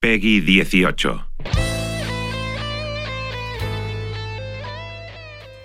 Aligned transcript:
Peggy 0.00 0.40
18. 0.40 1.26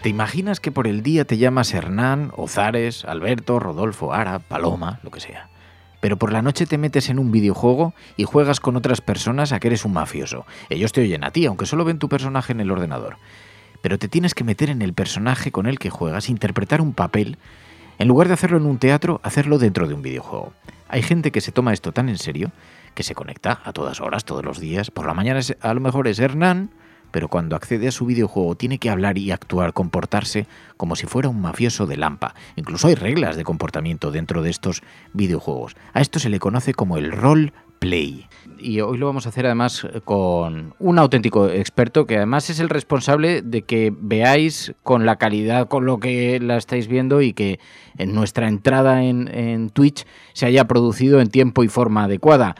¿Te 0.01 0.09
imaginas 0.09 0.59
que 0.59 0.71
por 0.71 0.87
el 0.87 1.03
día 1.03 1.25
te 1.25 1.37
llamas 1.37 1.71
Hernán, 1.71 2.31
Ozares, 2.35 3.05
Alberto, 3.05 3.59
Rodolfo, 3.59 4.11
Ara, 4.11 4.39
Paloma, 4.39 4.99
lo 5.03 5.11
que 5.11 5.19
sea? 5.19 5.49
Pero 6.01 6.17
por 6.17 6.33
la 6.33 6.41
noche 6.41 6.65
te 6.65 6.79
metes 6.79 7.09
en 7.09 7.19
un 7.19 7.31
videojuego 7.31 7.93
y 8.17 8.23
juegas 8.23 8.59
con 8.59 8.75
otras 8.75 9.01
personas 9.01 9.51
a 9.51 9.59
que 9.59 9.67
eres 9.67 9.85
un 9.85 9.93
mafioso. 9.93 10.47
Ellos 10.71 10.93
te 10.93 11.01
oyen 11.01 11.23
a 11.23 11.29
ti, 11.29 11.45
aunque 11.45 11.67
solo 11.67 11.85
ven 11.85 11.99
tu 11.99 12.09
personaje 12.09 12.53
en 12.53 12.59
el 12.59 12.71
ordenador. 12.71 13.17
Pero 13.83 13.99
te 13.99 14.07
tienes 14.07 14.33
que 14.33 14.43
meter 14.43 14.71
en 14.71 14.81
el 14.81 14.93
personaje 14.93 15.51
con 15.51 15.67
el 15.67 15.77
que 15.77 15.91
juegas, 15.91 16.27
interpretar 16.29 16.81
un 16.81 16.93
papel, 16.93 17.37
en 17.99 18.07
lugar 18.07 18.29
de 18.29 18.33
hacerlo 18.33 18.57
en 18.57 18.65
un 18.65 18.79
teatro, 18.79 19.21
hacerlo 19.23 19.59
dentro 19.59 19.87
de 19.87 19.93
un 19.93 20.01
videojuego. 20.01 20.53
Hay 20.93 21.01
gente 21.01 21.31
que 21.31 21.41
se 21.41 21.51
toma 21.51 21.73
esto 21.73 21.91
tan 21.91 22.07
en 22.07 22.19
serio 22.19 22.51
que 22.93 23.01
se 23.01 23.15
conecta 23.15 23.59
a 23.63 23.73
todas 23.73 23.99
horas, 23.99 24.25
todos 24.25 24.45
los 24.45 24.59
días. 24.59 24.91
Por 24.91 25.07
la 25.07 25.15
mañana 25.15 25.39
es- 25.39 25.57
a 25.59 25.73
lo 25.73 25.79
mejor 25.79 26.07
es 26.07 26.19
Hernán, 26.19 26.69
pero 27.09 27.29
cuando 27.29 27.55
accede 27.55 27.87
a 27.87 27.91
su 27.91 28.05
videojuego 28.05 28.53
tiene 28.53 28.77
que 28.77 28.91
hablar 28.91 29.17
y 29.17 29.31
actuar, 29.31 29.73
comportarse 29.73 30.45
como 30.77 30.95
si 30.95 31.07
fuera 31.07 31.29
un 31.29 31.41
mafioso 31.41 31.87
de 31.87 31.97
Lampa. 31.97 32.35
Incluso 32.57 32.89
hay 32.89 32.93
reglas 32.93 33.35
de 33.37 33.43
comportamiento 33.43 34.11
dentro 34.11 34.43
de 34.43 34.51
estos 34.51 34.83
videojuegos. 35.13 35.75
A 35.93 36.01
esto 36.01 36.19
se 36.19 36.29
le 36.29 36.37
conoce 36.37 36.75
como 36.75 36.97
el 36.97 37.11
role 37.11 37.53
play. 37.79 38.27
Y 38.63 38.79
hoy 38.81 38.97
lo 38.97 39.07
vamos 39.07 39.25
a 39.25 39.29
hacer 39.29 39.45
además 39.45 39.83
eh, 39.83 39.99
con 40.05 40.73
un 40.79 40.97
auténtico 40.99 41.49
experto 41.49 42.05
que 42.05 42.15
además 42.17 42.49
es 42.49 42.59
el 42.59 42.69
responsable 42.69 43.41
de 43.41 43.63
que 43.63 43.93
veáis 43.95 44.73
con 44.83 45.05
la 45.05 45.17
calidad 45.17 45.67
con 45.67 45.85
lo 45.85 45.99
que 45.99 46.39
la 46.39 46.55
estáis 46.57 46.87
viendo 46.87 47.21
y 47.21 47.33
que 47.33 47.59
en 47.97 48.13
nuestra 48.15 48.47
entrada 48.47 49.03
en, 49.03 49.27
en 49.27 49.69
Twitch 49.69 50.05
se 50.31 50.45
haya 50.45 50.65
producido 50.65 51.19
en 51.19 51.29
tiempo 51.29 51.63
y 51.63 51.67
forma 51.67 52.05
adecuada. 52.05 52.55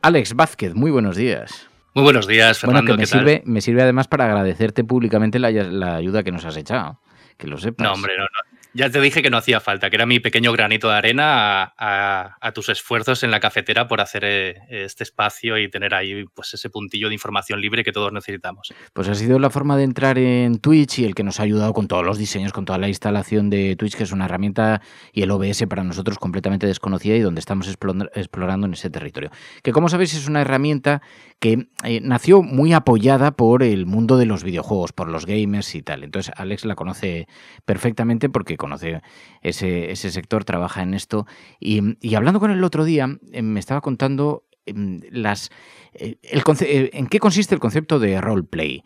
Alex 0.00 0.34
Vázquez, 0.34 0.74
muy 0.74 0.90
buenos 0.90 1.16
días. 1.16 1.68
Muy 1.94 2.04
buenos 2.04 2.26
días, 2.26 2.60
Bueno, 2.62 2.78
Fernando. 2.78 2.92
que 2.94 2.96
me 2.98 3.04
¿qué 3.04 3.10
tal? 3.10 3.20
sirve, 3.20 3.42
me 3.44 3.60
sirve 3.60 3.82
además 3.82 4.08
para 4.08 4.24
agradecerte 4.24 4.82
públicamente 4.84 5.38
la, 5.38 5.50
la 5.50 5.96
ayuda 5.96 6.22
que 6.22 6.32
nos 6.32 6.44
has 6.46 6.56
echado. 6.56 6.98
Que 7.36 7.46
lo 7.46 7.58
sepas. 7.58 7.86
No, 7.86 7.92
hombre, 7.92 8.14
no, 8.16 8.22
no. 8.24 8.51
Ya 8.74 8.88
te 8.88 9.00
dije 9.00 9.22
que 9.22 9.28
no 9.28 9.36
hacía 9.36 9.60
falta, 9.60 9.90
que 9.90 9.96
era 9.96 10.06
mi 10.06 10.18
pequeño 10.18 10.50
granito 10.52 10.88
de 10.88 10.94
arena 10.94 11.74
a, 11.76 12.52
tus 12.54 12.70
esfuerzos 12.70 13.22
en 13.22 13.30
la 13.30 13.38
cafetera 13.38 13.86
por 13.86 14.00
hacer 14.00 14.24
eh, 14.24 14.56
este 14.68 15.04
espacio 15.04 15.58
y 15.58 15.70
tener 15.70 15.94
ahí 15.94 16.24
pues 16.34 16.54
ese 16.54 16.70
puntillo 16.70 17.08
de 17.08 17.14
información 17.14 17.60
libre 17.60 17.84
que 17.84 17.92
todos 17.92 18.12
necesitamos. 18.12 18.72
Pues 18.92 19.08
ha 19.08 19.14
sido 19.14 19.38
la 19.38 19.50
forma 19.50 19.76
de 19.76 19.84
entrar 19.84 20.18
en 20.18 20.58
Twitch 20.58 21.00
y 21.00 21.04
el 21.04 21.14
que 21.14 21.22
nos 21.22 21.40
ha 21.40 21.42
ayudado 21.42 21.72
con 21.74 21.86
todos 21.86 22.04
los 22.04 22.16
diseños, 22.16 22.52
con 22.52 22.64
toda 22.64 22.78
la 22.78 22.88
instalación 22.88 23.50
de 23.50 23.76
Twitch, 23.76 23.94
que 23.94 24.04
es 24.04 24.12
una 24.12 24.24
herramienta 24.24 24.80
y 25.12 25.22
el 25.22 25.30
OBS 25.30 25.66
para 25.68 25.84
nosotros 25.84 26.18
completamente 26.18 26.66
desconocida 26.66 27.14
y 27.16 27.20
donde 27.20 27.40
estamos 27.40 27.68
explor- 27.68 28.10
explorando 28.14 28.66
en 28.66 28.72
ese 28.72 28.88
territorio. 28.88 29.30
Que 29.62 29.72
como 29.72 29.88
sabéis 29.88 30.14
es 30.14 30.28
una 30.28 30.40
herramienta 30.40 31.02
que 31.40 31.66
eh, 31.84 32.00
nació 32.00 32.42
muy 32.42 32.72
apoyada 32.72 33.32
por 33.32 33.62
el 33.64 33.84
mundo 33.84 34.16
de 34.16 34.26
los 34.26 34.44
videojuegos, 34.44 34.92
por 34.92 35.08
los 35.08 35.26
gamers 35.26 35.74
y 35.74 35.82
tal. 35.82 36.04
Entonces 36.04 36.32
Alex 36.36 36.64
la 36.64 36.76
conoce 36.76 37.26
perfectamente 37.64 38.28
porque 38.28 38.56
conoce 38.62 39.02
ese, 39.42 39.90
ese 39.92 40.10
sector, 40.10 40.44
trabaja 40.44 40.82
en 40.82 40.94
esto. 40.94 41.26
Y, 41.60 41.80
y 42.00 42.14
hablando 42.14 42.40
con 42.40 42.50
él 42.50 42.58
el 42.58 42.64
otro 42.64 42.84
día, 42.84 43.18
eh, 43.32 43.42
me 43.42 43.60
estaba 43.60 43.80
contando 43.82 44.44
em, 44.64 45.00
las 45.10 45.50
eh, 45.94 46.16
el 46.22 46.42
conce- 46.42 46.68
eh, 46.70 46.90
¿En 46.94 47.06
qué 47.06 47.18
consiste 47.18 47.54
el 47.54 47.60
concepto 47.60 47.98
de 47.98 48.20
roleplay? 48.20 48.82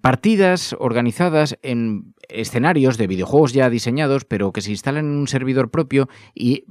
Partidas 0.00 0.74
organizadas 0.78 1.58
en 1.62 2.13
escenarios 2.28 2.98
de 2.98 3.06
videojuegos 3.06 3.52
ya 3.52 3.70
diseñados, 3.70 4.24
pero 4.24 4.52
que 4.52 4.60
se 4.60 4.70
instalan 4.70 5.06
en 5.06 5.16
un 5.16 5.28
servidor 5.28 5.70
propio 5.70 6.08
y 6.34 6.64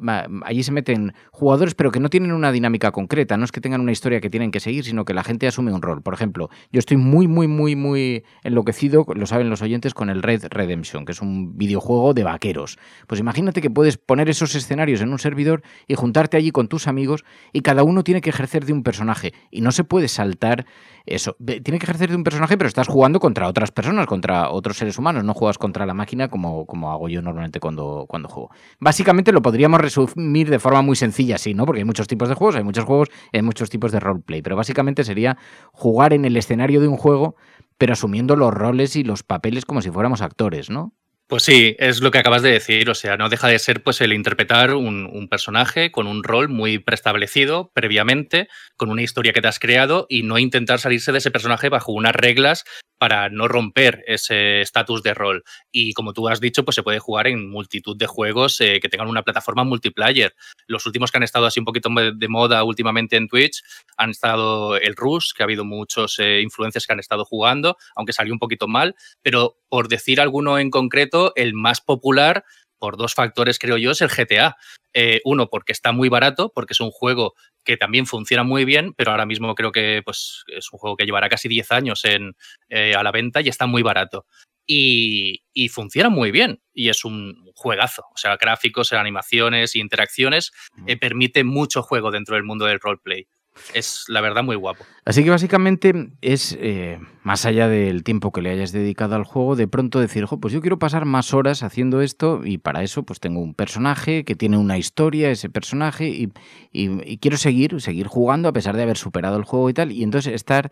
allí 0.44 0.64
se 0.64 0.72
meten 0.72 1.14
jugadores, 1.32 1.76
pero 1.76 1.92
que 1.92 2.00
no 2.00 2.10
tienen 2.10 2.32
una 2.32 2.52
dinámica 2.52 2.92
concreta. 2.92 3.38
No 3.38 3.46
es 3.46 3.52
que 3.52 3.62
tengan 3.62 3.82
una 3.82 3.92
historia 3.92 4.22
que 4.22 4.30
tienen 4.30 4.52
que 4.52 4.60
seguir, 4.60 4.86
sino 4.86 5.06
que 5.06 5.14
la 5.14 5.24
gente 5.24 5.48
asume 5.48 5.74
un 5.74 5.82
rol. 5.82 6.02
Por 6.02 6.14
ejemplo, 6.14 6.50
yo 6.72 6.80
estoy 6.80 6.98
muy, 6.98 7.28
muy, 7.28 7.48
muy, 7.48 7.76
muy 7.76 8.24
enloquecido, 8.44 9.06
lo 9.16 9.26
saben 9.26 9.50
los 9.50 9.62
oyentes, 9.62 9.94
con 9.94 10.10
el 10.10 10.22
Red 10.22 10.46
Redemption, 10.50 11.06
que 11.06 11.12
es 11.12 11.22
un 11.22 11.58
videojuego 11.58 12.14
de 12.14 12.24
vaqueros. 12.24 12.78
Pues 13.08 13.20
imagínate 13.20 13.62
que 13.62 13.70
puedes 13.70 13.98
poner 13.98 14.30
esos 14.30 14.56
escenarios 14.56 15.02
en 15.02 15.12
un 15.12 15.20
servidor 15.20 15.64
y 15.88 15.96
juntarte 15.96 16.38
allí 16.38 16.52
con 16.52 16.68
tus 16.68 16.88
amigos 16.88 17.24
y 17.52 17.62
cada 17.62 17.84
uno 17.84 18.04
tiene 18.04 18.22
que 18.22 18.30
ejercer 18.30 18.66
de 18.66 18.74
un 18.74 18.84
personaje 18.84 19.34
y 19.52 19.62
no 19.62 19.72
se 19.72 19.84
puede 19.84 20.08
saltar 20.08 20.66
eso. 21.06 21.36
Tiene 21.46 21.80
que 21.80 21.86
ejercer 21.86 22.10
de 22.10 22.16
un 22.16 22.24
personaje, 22.24 22.58
pero 22.58 22.68
estás 22.68 22.88
jugando 22.88 23.20
contra 23.20 23.48
otras 23.48 23.72
personas, 23.72 24.08
contra 24.08 24.50
otros 24.50 24.78
seres 24.78 24.98
humanos, 24.98 25.24
no 25.24 25.34
juegas 25.44 25.58
contra 25.58 25.86
la 25.86 25.94
máquina 25.94 26.30
como, 26.30 26.66
como 26.66 26.92
hago 26.92 27.10
yo 27.10 27.22
normalmente 27.22 27.60
cuando, 27.60 28.06
cuando 28.08 28.30
juego. 28.30 28.50
Básicamente 28.80 29.34
lo 29.34 29.42
podríamos 29.42 29.82
resumir 29.82 30.50
de 30.50 30.58
forma 30.58 30.82
muy 30.82 30.96
sencilla, 30.96 31.38
sí, 31.38 31.54
¿no? 31.54 31.66
Porque 31.66 31.82
hay 31.82 31.86
muchos 31.86 32.08
tipos 32.08 32.30
de 32.30 32.36
juegos, 32.36 32.56
hay 32.56 32.64
muchos 32.64 32.86
juegos, 32.86 33.10
hay 33.34 33.42
muchos 33.42 33.70
tipos 33.70 33.92
de 33.92 34.00
roleplay, 34.00 34.42
pero 34.42 34.56
básicamente 34.56 35.04
sería 35.04 35.38
jugar 35.74 36.14
en 36.14 36.24
el 36.24 36.38
escenario 36.38 36.80
de 36.80 36.88
un 36.88 36.96
juego, 36.96 37.36
pero 37.78 37.92
asumiendo 37.92 38.38
los 38.38 38.54
roles 38.54 38.96
y 38.96 39.04
los 39.04 39.24
papeles 39.24 39.66
como 39.66 39.82
si 39.82 39.92
fuéramos 39.92 40.22
actores, 40.22 40.70
¿no? 40.70 40.94
Pues 41.28 41.44
sí, 41.44 41.76
es 41.80 42.02
lo 42.02 42.12
que 42.12 42.20
acabas 42.20 42.42
de 42.42 42.52
decir, 42.52 42.90
o 42.90 42.96
sea, 42.96 43.18
no 43.18 43.28
deja 43.28 43.48
de 43.48 43.58
ser 43.58 43.82
pues 43.82 44.00
el 44.02 44.14
interpretar 44.14 44.76
un, 44.76 45.10
un 45.12 45.28
personaje 45.30 45.92
con 45.92 46.06
un 46.06 46.24
rol 46.24 46.48
muy 46.48 46.80
preestablecido 46.80 47.72
previamente, 47.74 48.48
con 48.76 48.90
una 48.90 49.02
historia 49.02 49.34
que 49.34 49.42
te 49.42 49.48
has 49.48 49.58
creado 49.58 50.06
y 50.10 50.24
no 50.24 50.38
intentar 50.38 50.80
salirse 50.80 51.12
de 51.12 51.18
ese 51.18 51.32
personaje 51.32 51.70
bajo 51.70 51.92
unas 51.92 52.14
reglas 52.14 52.66
para 53.04 53.28
no 53.28 53.50
romper 53.50 54.02
ese 54.08 54.62
estatus 54.62 55.04
de 55.04 55.14
rol. 55.14 55.44
Y 55.74 55.92
como 55.92 56.14
tú 56.14 56.30
has 56.30 56.40
dicho, 56.40 56.64
pues 56.64 56.76
se 56.76 56.84
puede 56.84 57.00
jugar 57.00 57.28
en 57.28 57.50
multitud 57.50 57.98
de 57.98 58.08
juegos 58.08 58.62
eh, 58.62 58.80
que 58.80 58.88
tengan 58.88 59.10
una 59.10 59.24
plataforma 59.24 59.66
multiplayer. 59.66 60.34
Los 60.68 60.86
últimos 60.86 61.12
que 61.12 61.18
han 61.18 61.24
estado 61.24 61.46
así 61.46 61.60
un 61.60 61.66
poquito 61.66 61.90
de 61.90 62.28
moda 62.30 62.64
últimamente 62.64 63.18
en 63.18 63.28
Twitch 63.28 63.62
han 63.98 64.12
estado 64.12 64.78
el 64.78 64.96
Rush, 64.96 65.34
que 65.36 65.44
ha 65.44 65.48
habido 65.48 65.66
muchos 65.66 66.18
eh, 66.20 66.40
influencers 66.40 66.88
que 66.88 66.94
han 66.94 67.02
estado 67.02 67.26
jugando, 67.26 67.76
aunque 67.98 68.14
salió 68.14 68.32
un 68.32 68.40
poquito 68.40 68.70
mal, 68.70 68.96
pero 69.22 69.58
por 69.68 69.90
decir 69.90 70.22
alguno 70.22 70.58
en 70.58 70.70
concreto, 70.70 71.34
el 71.36 71.54
más 71.54 71.82
popular 71.82 72.46
por 72.80 72.96
dos 72.96 73.14
factores, 73.14 73.60
creo 73.60 73.78
yo, 73.78 73.92
es 73.92 74.02
el 74.02 74.08
GTA. 74.08 74.56
Eh, 74.94 75.20
uno, 75.26 75.50
porque 75.50 75.72
está 75.72 75.92
muy 75.92 76.08
barato, 76.08 76.52
porque 76.54 76.74
es 76.74 76.80
un 76.80 76.92
juego 76.92 77.34
que 77.64 77.78
también 77.78 78.06
funciona 78.06 78.44
muy 78.44 78.66
bien, 78.66 78.94
pero 78.94 79.12
ahora 79.12 79.26
mismo 79.26 79.56
creo 79.56 79.72
que 79.72 80.02
pues, 80.04 80.44
es 80.48 80.72
un 80.72 80.80
juego 80.80 80.96
que 80.96 81.06
llevará 81.06 81.30
casi 81.30 81.48
10 81.48 81.72
años 81.72 82.06
en, 82.06 82.36
eh, 82.70 82.96
a 82.96 83.04
la 83.04 83.12
venta 83.12 83.42
y 83.42 83.50
está 83.50 83.66
muy 83.66 83.82
barato. 83.82 84.26
Y, 84.66 85.44
y, 85.52 85.68
funciona 85.68 86.08
muy 86.08 86.32
bien 86.32 86.62
y 86.74 86.88
es 86.88 87.04
un 87.04 87.52
juegazo. 87.54 88.04
O 88.14 88.18
sea, 88.18 88.38
gráficos, 88.38 88.94
animaciones 88.94 89.76
y 89.76 89.82
interacciones 89.82 90.54
eh, 90.88 90.96
permite 90.96 91.44
mucho 91.44 91.84
juego 91.84 92.12
dentro 92.12 92.36
del 92.36 92.46
mundo 92.46 92.66
del 92.66 92.80
roleplay. 92.80 93.28
Es 93.74 94.06
la 94.08 94.22
verdad 94.22 94.44
muy 94.44 94.56
guapo. 94.56 94.84
Así 95.06 95.24
que 95.24 95.30
básicamente 95.30 95.94
es, 96.22 96.58
eh, 96.60 97.00
más 97.24 97.46
allá 97.46 97.68
del 97.68 98.04
tiempo 98.04 98.32
que 98.32 98.42
le 98.42 98.50
hayas 98.50 98.72
dedicado 98.72 99.16
al 99.16 99.24
juego, 99.24 99.56
de 99.56 99.68
pronto 99.68 100.00
decir, 100.00 100.26
"Jo, 100.26 100.40
pues 100.40 100.54
yo 100.54 100.62
quiero 100.62 100.80
pasar 100.80 101.06
más 101.06 101.34
horas 101.34 101.62
haciendo 101.64 102.02
esto 102.02 102.42
y 102.46 102.58
para 102.58 102.84
eso 102.84 103.04
pues 103.04 103.20
tengo 103.20 103.42
un 103.42 103.54
personaje 103.54 104.24
que 104.26 104.36
tiene 104.36 104.58
una 104.58 104.78
historia, 104.78 105.30
ese 105.30 105.50
personaje, 105.50 106.08
y, 106.10 106.32
y- 106.72 106.90
y 107.12 107.18
quiero 107.18 107.38
seguir, 107.38 107.80
seguir 107.82 108.08
jugando 108.08 108.50
a 108.50 108.54
pesar 108.54 108.76
de 108.76 108.84
haber 108.84 108.98
superado 108.98 109.38
el 109.38 109.44
juego 109.44 109.70
y 109.70 109.74
tal, 109.74 109.92
y 109.92 110.04
entonces 110.04 110.34
estar 110.34 110.72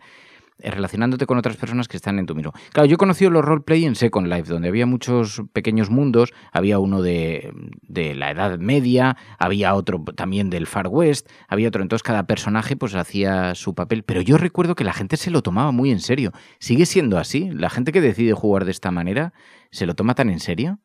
relacionándote 0.70 1.26
con 1.26 1.38
otras 1.38 1.56
personas 1.56 1.88
que 1.88 1.96
están 1.96 2.18
en 2.18 2.26
tu 2.26 2.34
mismo. 2.34 2.52
Claro, 2.72 2.86
yo 2.86 2.94
he 2.94 2.98
conocido 2.98 3.30
los 3.30 3.44
roleplay 3.44 3.84
en 3.84 3.94
Second 3.94 4.28
Life, 4.28 4.48
donde 4.48 4.68
había 4.68 4.86
muchos 4.86 5.42
pequeños 5.52 5.90
mundos, 5.90 6.32
había 6.52 6.78
uno 6.78 7.02
de, 7.02 7.52
de, 7.82 8.14
la 8.14 8.30
Edad 8.30 8.58
Media, 8.58 9.16
había 9.38 9.74
otro 9.74 10.02
también 10.16 10.50
del 10.50 10.66
Far 10.66 10.88
West, 10.88 11.28
había 11.48 11.68
otro, 11.68 11.82
entonces 11.82 12.02
cada 12.02 12.26
personaje 12.26 12.76
pues 12.76 12.94
hacía 12.94 13.54
su 13.54 13.74
papel, 13.74 14.02
pero 14.04 14.20
yo 14.20 14.38
recuerdo 14.38 14.74
que 14.74 14.84
la 14.84 14.92
gente 14.92 15.16
se 15.16 15.30
lo 15.30 15.42
tomaba 15.42 15.72
muy 15.72 15.90
en 15.90 16.00
serio. 16.00 16.32
¿Sigue 16.58 16.86
siendo 16.86 17.18
así? 17.18 17.50
¿La 17.50 17.70
gente 17.70 17.92
que 17.92 18.00
decide 18.00 18.32
jugar 18.32 18.64
de 18.64 18.70
esta 18.70 18.90
manera 18.90 19.32
se 19.70 19.86
lo 19.86 19.94
toma 19.94 20.14
tan 20.14 20.30
en 20.30 20.40
serio? 20.40 20.80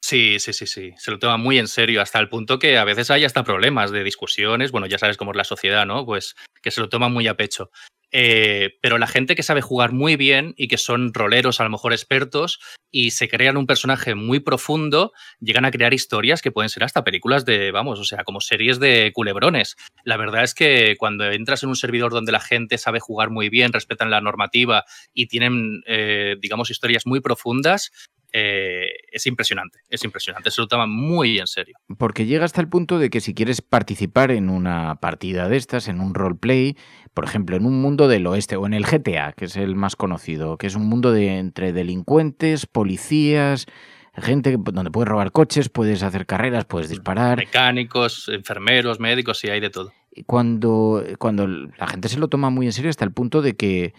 Sí, 0.00 0.38
sí, 0.38 0.52
sí, 0.52 0.66
sí. 0.66 0.92
Se 0.98 1.10
lo 1.10 1.18
toma 1.18 1.36
muy 1.36 1.58
en 1.58 1.66
serio, 1.66 2.00
hasta 2.00 2.20
el 2.20 2.28
punto 2.28 2.58
que 2.58 2.78
a 2.78 2.84
veces 2.84 3.10
hay 3.10 3.24
hasta 3.24 3.42
problemas 3.42 3.90
de 3.90 4.04
discusiones. 4.04 4.70
Bueno, 4.70 4.86
ya 4.86 4.98
sabes 4.98 5.16
cómo 5.16 5.32
es 5.32 5.36
la 5.36 5.44
sociedad, 5.44 5.84
¿no? 5.84 6.06
Pues 6.06 6.36
que 6.62 6.70
se 6.70 6.80
lo 6.80 6.88
toma 6.88 7.08
muy 7.08 7.26
a 7.26 7.36
pecho. 7.36 7.70
Eh, 8.12 8.78
pero 8.80 8.98
la 8.98 9.06
gente 9.06 9.34
que 9.34 9.42
sabe 9.42 9.60
jugar 9.60 9.92
muy 9.92 10.16
bien 10.16 10.54
y 10.56 10.68
que 10.68 10.78
son 10.78 11.12
roleros, 11.12 11.60
a 11.60 11.64
lo 11.64 11.70
mejor 11.70 11.92
expertos, 11.92 12.60
y 12.90 13.10
se 13.10 13.28
crean 13.28 13.56
un 13.56 13.66
personaje 13.66 14.14
muy 14.14 14.40
profundo, 14.40 15.12
llegan 15.40 15.64
a 15.64 15.70
crear 15.70 15.92
historias 15.92 16.40
que 16.40 16.52
pueden 16.52 16.70
ser 16.70 16.84
hasta 16.84 17.04
películas 17.04 17.44
de, 17.44 17.70
vamos, 17.72 17.98
o 17.98 18.04
sea, 18.04 18.24
como 18.24 18.40
series 18.40 18.78
de 18.78 19.10
culebrones. 19.12 19.76
La 20.04 20.16
verdad 20.16 20.44
es 20.44 20.54
que 20.54 20.96
cuando 20.98 21.30
entras 21.30 21.62
en 21.62 21.68
un 21.68 21.76
servidor 21.76 22.12
donde 22.12 22.32
la 22.32 22.40
gente 22.40 22.78
sabe 22.78 23.00
jugar 23.00 23.30
muy 23.30 23.48
bien, 23.48 23.72
respetan 23.72 24.10
la 24.10 24.20
normativa 24.20 24.84
y 25.12 25.26
tienen, 25.26 25.82
eh, 25.86 26.36
digamos, 26.40 26.70
historias 26.70 27.06
muy 27.06 27.20
profundas, 27.20 27.90
eh, 28.38 28.90
es 29.10 29.26
impresionante, 29.26 29.78
es 29.88 30.04
impresionante, 30.04 30.50
se 30.50 30.60
lo 30.60 30.68
toma 30.68 30.86
muy 30.86 31.38
en 31.38 31.46
serio. 31.46 31.78
Porque 31.96 32.26
llega 32.26 32.44
hasta 32.44 32.60
el 32.60 32.68
punto 32.68 32.98
de 32.98 33.08
que 33.08 33.22
si 33.22 33.32
quieres 33.32 33.62
participar 33.62 34.30
en 34.30 34.50
una 34.50 34.96
partida 34.96 35.48
de 35.48 35.56
estas, 35.56 35.88
en 35.88 36.02
un 36.02 36.12
roleplay, 36.12 36.76
por 37.14 37.24
ejemplo, 37.24 37.56
en 37.56 37.64
un 37.64 37.80
mundo 37.80 38.08
del 38.08 38.26
oeste 38.26 38.56
o 38.56 38.66
en 38.66 38.74
el 38.74 38.84
GTA, 38.84 39.32
que 39.32 39.46
es 39.46 39.56
el 39.56 39.74
más 39.74 39.96
conocido, 39.96 40.58
que 40.58 40.66
es 40.66 40.74
un 40.74 40.86
mundo 40.86 41.12
de 41.12 41.38
entre 41.38 41.72
delincuentes, 41.72 42.66
policías, 42.66 43.64
gente 44.14 44.54
donde 44.58 44.90
puedes 44.90 45.08
robar 45.08 45.32
coches, 45.32 45.70
puedes 45.70 46.02
hacer 46.02 46.26
carreras, 46.26 46.66
puedes 46.66 46.90
disparar. 46.90 47.38
Mecánicos, 47.38 48.28
enfermeros, 48.28 49.00
médicos, 49.00 49.38
sí, 49.38 49.48
hay 49.48 49.60
de 49.60 49.70
todo. 49.70 49.94
Cuando, 50.26 51.02
cuando 51.18 51.46
la 51.46 51.86
gente 51.86 52.10
se 52.10 52.18
lo 52.18 52.28
toma 52.28 52.50
muy 52.50 52.66
en 52.66 52.72
serio 52.72 52.90
hasta 52.90 53.06
el 53.06 53.12
punto 53.12 53.40
de 53.40 53.56
que 53.56 53.94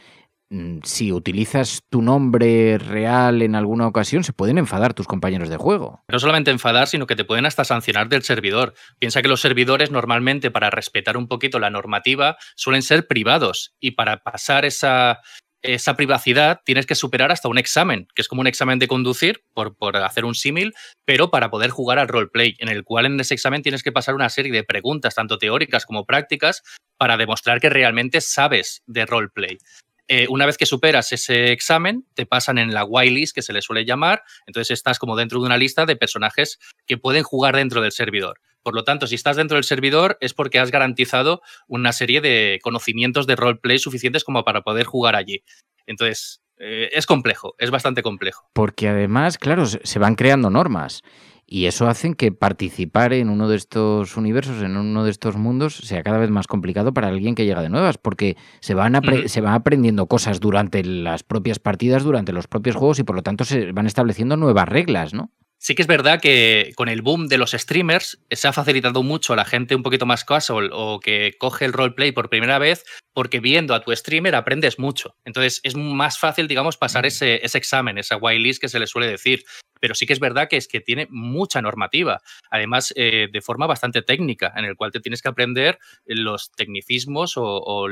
si 0.84 1.12
utilizas 1.12 1.82
tu 1.90 2.02
nombre 2.02 2.78
real 2.78 3.42
en 3.42 3.56
alguna 3.56 3.88
ocasión, 3.88 4.24
se 4.24 4.34
pueden 4.34 4.58
enfadar 4.58 4.94
tus 4.94 5.08
compañeros 5.08 5.50
de 5.50 5.58
juego. 5.58 6.04
No 6.08 6.20
solamente 6.20 6.52
enfadar, 6.52 6.88
sino 6.88 7.08
que 7.08 7.16
te 7.16 7.26
pueden 7.26 7.46
hasta 7.46 7.66
sancionar 7.66 8.10
del 8.10 8.24
servidor. 8.24 8.74
Piensa 9.00 9.22
que 9.22 9.28
los 9.28 9.42
servidores 9.42 9.92
normalmente 9.92 10.52
para 10.52 10.70
respetar 10.70 11.18
un 11.18 11.28
poquito 11.28 11.60
la 11.60 11.70
normativa 11.70 12.38
suelen 12.56 12.82
ser 12.82 13.08
privados 13.08 13.76
y 13.80 13.92
para 13.92 14.24
pasar 14.24 14.64
esa, 14.66 15.22
esa 15.62 15.96
privacidad 15.96 16.62
tienes 16.64 16.86
que 16.86 16.96
superar 16.96 17.32
hasta 17.32 17.50
un 17.50 17.58
examen, 17.58 18.08
que 18.16 18.22
es 18.22 18.28
como 18.28 18.42
un 18.42 18.48
examen 18.48 18.80
de 18.80 18.88
conducir, 18.88 19.44
por, 19.54 19.76
por 19.76 19.98
hacer 19.98 20.24
un 20.26 20.36
símil, 20.36 20.74
pero 21.06 21.30
para 21.30 21.50
poder 21.50 21.72
jugar 21.72 22.00
al 22.00 22.08
roleplay, 22.08 22.56
en 22.60 22.70
el 22.70 22.84
cual 22.84 23.06
en 23.06 23.20
ese 23.20 23.34
examen 23.34 23.64
tienes 23.64 23.84
que 23.84 23.92
pasar 23.92 24.16
una 24.16 24.30
serie 24.30 24.52
de 24.52 24.64
preguntas, 24.64 25.16
tanto 25.16 25.38
teóricas 25.38 25.86
como 25.86 26.06
prácticas, 26.06 26.64
para 26.98 27.18
demostrar 27.18 27.60
que 27.60 27.70
realmente 27.70 28.22
sabes 28.22 28.82
de 28.88 29.06
roleplay. 29.06 29.58
Eh, 30.07 30.27
una 30.30 30.45
vez 30.45 30.57
que 30.57 30.65
superas 30.65 31.12
ese 31.12 31.51
examen, 31.51 32.06
te 32.13 32.25
pasan 32.25 32.57
en 32.57 32.74
la 32.74 32.86
whitelist, 32.86 33.36
que 33.36 33.42
se 33.42 33.54
le 33.54 33.62
suele 33.62 33.86
llamar, 33.86 34.24
entonces 34.45 34.71
estás 34.71 35.00
como 35.00 35.15
dentro 35.15 35.39
de 35.39 35.45
una 35.45 35.57
lista 35.57 35.86
de 35.86 35.95
personajes 35.95 36.59
que 36.86 36.98
pueden 36.98 37.24
jugar 37.24 37.56
dentro 37.56 37.81
del 37.81 37.92
servidor. 37.92 38.39
Por 38.63 38.74
lo 38.74 38.83
tanto, 38.83 39.07
si 39.07 39.15
estás 39.15 39.38
dentro 39.38 39.56
del 39.56 39.63
servidor 39.63 40.18
es 40.19 40.33
porque 40.33 40.59
has 40.59 40.71
garantizado 40.71 41.42
una 41.68 41.94
serie 41.94 42.21
de 42.21 42.59
conocimientos 42.62 43.27
de 43.27 43.36
roleplay 43.36 43.80
suficientes 43.80 44.24
como 44.24 44.44
para 44.44 44.62
poder 44.62 44.86
jugar 44.86 45.15
allí. 45.15 45.44
Entonces, 45.86 46.42
eh, 46.57 46.89
es 46.92 47.06
complejo, 47.06 47.56
es 47.59 47.71
bastante 47.71 48.01
complejo. 48.01 48.50
Porque 48.54 48.89
además, 48.89 49.38
claro, 49.38 49.65
se 49.65 50.00
van 50.00 50.15
creando 50.15 50.50
normas. 50.50 51.01
Y 51.50 51.66
eso 51.66 51.88
hace 51.88 52.14
que 52.16 52.34
participar 52.34 53.14
en 53.14 53.30
uno 53.30 53.48
de 53.48 53.56
estos 53.56 54.18
universos, 54.18 54.62
en 54.62 54.76
uno 54.76 55.06
de 55.06 55.12
estos 55.12 55.38
mundos, 55.38 55.78
sea 55.78 56.04
cada 56.04 56.18
vez 56.18 56.30
más 56.30 56.46
complicado 56.46 56.94
para 56.94 57.08
alguien 57.08 57.36
que 57.36 57.46
llega 57.46 57.62
de 57.62 57.70
nuevas, 57.70 57.98
porque 57.98 58.36
se 58.60 58.74
van, 58.74 59.00
se 59.28 59.40
van 59.40 59.54
aprendiendo 59.54 60.08
cosas 60.08 60.42
durante 60.42 60.84
las 60.84 61.24
propias 61.24 61.60
partidas, 61.60 62.04
durante 62.04 62.34
los 62.34 62.48
propios 62.48 62.76
juegos, 62.76 63.00
y 63.00 63.04
por 63.04 63.16
lo 63.16 63.24
tanto 63.24 63.46
se 63.46 63.72
van 63.72 63.88
estableciendo 63.88 64.36
nuevas 64.36 64.68
reglas, 64.68 65.14
¿no? 65.14 65.32
Sí 65.68 65.75
que 65.75 65.81
es 65.81 65.88
verdad 65.90 66.22
que 66.22 66.72
con 66.78 66.88
el 66.88 67.02
boom 67.02 67.28
de 67.28 67.38
los 67.38 67.52
streamers 67.52 68.24
se 68.31 68.48
ha 68.48 68.54
facilitado 68.54 69.04
mucho 69.04 69.34
a 69.34 69.36
la 69.36 69.44
gente 69.44 69.75
un 69.75 69.84
poquito 69.84 70.06
más 70.06 70.24
casual 70.24 70.69
o 70.72 71.02
que 71.02 71.34
coge 71.38 71.66
el 71.66 71.74
roleplay 71.74 72.14
por 72.14 72.30
primera 72.30 72.58
vez 72.58 72.86
porque 73.14 73.42
viendo 73.42 73.75
a 73.75 73.81
tu 73.81 73.94
streamer 73.94 74.36
aprendes 74.36 74.80
mucho. 74.80 75.18
Entonces 75.25 75.60
es 75.64 75.75
más 75.75 76.19
fácil, 76.19 76.48
digamos, 76.48 76.78
pasar 76.78 77.06
ese, 77.06 77.46
ese 77.46 77.58
examen, 77.58 77.98
esa 77.98 78.16
whitelist 78.16 78.62
que 78.62 78.69
se 78.69 78.80
le 78.80 78.88
suele 78.88 79.08
decir. 79.08 79.44
Pero 79.81 79.94
sí 79.94 80.06
que 80.06 80.14
es 80.14 80.22
verdad 80.22 80.48
que 80.48 80.56
es 80.56 80.69
que 80.69 80.80
tiene 80.80 81.06
mucha 81.10 81.62
normativa, 81.62 82.22
además 82.50 82.94
eh, 82.96 83.28
de 83.30 83.42
forma 83.42 83.68
bastante 83.68 84.02
técnica, 84.02 84.54
en 84.56 84.64
el 84.64 84.78
cual 84.78 84.94
te 84.94 85.02
tienes 85.02 85.22
que 85.22 85.28
aprender 85.28 85.80
los 86.06 86.50
tecnicismos 86.54 87.34
o, 87.36 87.90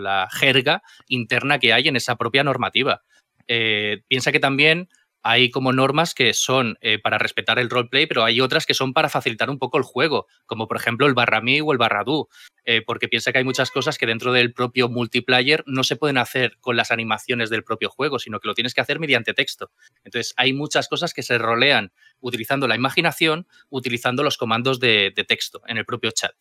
la 0.00 0.28
jerga 0.32 0.82
interna 1.08 1.58
que 1.58 1.74
hay 1.74 1.88
en 1.88 1.96
esa 1.96 2.16
propia 2.16 2.42
normativa. 2.42 3.02
Eh, 3.48 4.00
piensa 4.08 4.32
que 4.32 4.40
también 4.40 4.88
hay 5.22 5.50
como 5.50 5.72
normas 5.72 6.14
que 6.14 6.32
son 6.34 6.76
eh, 6.80 6.98
para 6.98 7.18
respetar 7.18 7.58
el 7.58 7.70
roleplay, 7.70 8.06
pero 8.06 8.24
hay 8.24 8.40
otras 8.40 8.66
que 8.66 8.74
son 8.74 8.92
para 8.92 9.08
facilitar 9.08 9.50
un 9.50 9.58
poco 9.58 9.78
el 9.78 9.84
juego, 9.84 10.26
como 10.46 10.68
por 10.68 10.76
ejemplo 10.76 11.06
el 11.06 11.14
barra 11.14 11.40
mi 11.40 11.60
o 11.60 11.72
el 11.72 11.78
barra 11.78 12.04
du, 12.04 12.28
eh, 12.64 12.82
porque 12.86 13.08
piensa 13.08 13.32
que 13.32 13.38
hay 13.38 13.44
muchas 13.44 13.70
cosas 13.70 13.98
que 13.98 14.06
dentro 14.06 14.32
del 14.32 14.52
propio 14.52 14.88
multiplayer 14.88 15.64
no 15.66 15.84
se 15.84 15.96
pueden 15.96 16.18
hacer 16.18 16.56
con 16.60 16.76
las 16.76 16.90
animaciones 16.90 17.50
del 17.50 17.64
propio 17.64 17.90
juego, 17.90 18.18
sino 18.18 18.40
que 18.40 18.48
lo 18.48 18.54
tienes 18.54 18.74
que 18.74 18.80
hacer 18.80 19.00
mediante 19.00 19.34
texto. 19.34 19.70
Entonces 20.04 20.34
hay 20.36 20.52
muchas 20.52 20.88
cosas 20.88 21.14
que 21.14 21.22
se 21.22 21.38
rolean 21.38 21.92
utilizando 22.20 22.68
la 22.68 22.76
imaginación, 22.76 23.46
utilizando 23.70 24.22
los 24.22 24.36
comandos 24.36 24.80
de 24.80 25.12
texto 25.26 25.62
en 25.66 25.78
el 25.78 25.84
propio 25.84 26.10
chat. 26.10 26.34